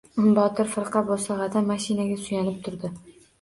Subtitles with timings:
[0.37, 2.93] Botir firqa bo‘sag‘ada mashinaga suyanib turdi.